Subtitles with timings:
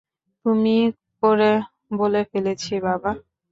[0.45, 0.75] তুমি
[1.23, 1.51] করে
[1.99, 3.11] বলে ফেলেছি বাবা।